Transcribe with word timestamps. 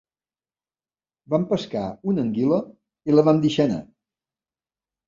Vam 1.33 1.45
pescar 1.53 1.83
una 2.13 2.25
anguila 2.27 2.61
i 3.13 3.17
la 3.19 3.29
vam 3.31 3.47
deixar 3.47 3.71
anar. 3.71 3.83